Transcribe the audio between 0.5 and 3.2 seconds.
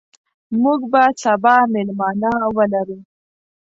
موږ به سبا مېلمانه ولرو.